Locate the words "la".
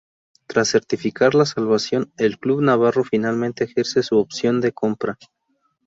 1.35-1.45